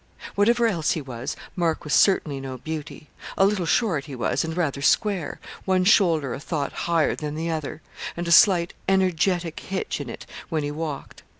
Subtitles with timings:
[0.33, 4.57] Whatever else he was, Mark was certainly no beauty; a little short he was, and
[4.57, 7.83] rather square one shoulder a thought higher than the other
[8.17, 11.21] and a slight, energetic hitch in it when he walked.